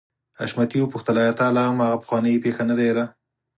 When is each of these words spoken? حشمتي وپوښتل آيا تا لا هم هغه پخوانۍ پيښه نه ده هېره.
حشمتي 0.39 0.77
وپوښتل 0.81 1.15
آيا 1.23 1.33
تا 1.39 1.45
لا 1.55 1.63
هم 1.69 1.77
هغه 1.85 1.97
پخوانۍ 2.01 2.35
پيښه 2.45 2.63
نه 2.69 2.73
ده 2.77 2.83
هېره. 2.87 3.05